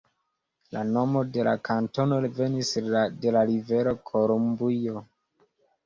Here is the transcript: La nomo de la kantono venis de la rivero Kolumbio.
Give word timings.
La 0.75 0.81
nomo 0.93 1.21
de 1.35 1.45
la 1.49 1.53
kantono 1.69 2.19
venis 2.41 2.73
de 2.89 3.37
la 3.39 3.47
rivero 3.53 3.97
Kolumbio. 4.13 5.09